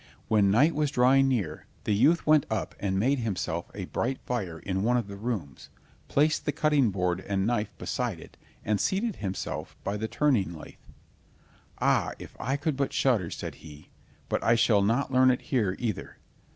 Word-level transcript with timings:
When 0.27 0.49
night 0.49 0.73
was 0.73 0.89
drawing 0.89 1.27
near, 1.27 1.67
the 1.83 1.93
youth 1.93 2.25
went 2.25 2.47
up 2.49 2.73
and 2.79 2.97
made 2.97 3.19
himself 3.19 3.69
a 3.75 3.85
bright 3.85 4.17
fire 4.25 4.57
in 4.57 4.81
one 4.81 4.97
of 4.97 5.07
the 5.07 5.15
rooms, 5.15 5.69
placed 6.07 6.43
the 6.45 6.51
cutting 6.51 6.89
board 6.89 7.19
and 7.19 7.45
knife 7.45 7.77
beside 7.77 8.19
it, 8.19 8.35
and 8.65 8.81
seated 8.81 9.17
himself 9.17 9.77
by 9.83 9.97
the 9.97 10.07
turning 10.07 10.55
lathe. 10.55 10.77
"Ah, 11.77 12.13
if 12.17 12.35
I 12.39 12.57
could 12.57 12.75
but 12.75 12.93
shudder!" 12.93 13.29
said 13.29 13.53
he, 13.61 13.91
"but 14.27 14.43
I 14.43 14.55
shall 14.55 14.81
not 14.81 15.11
learn 15.13 15.29
it 15.29 15.41
here 15.43 15.75
either." 15.77 16.17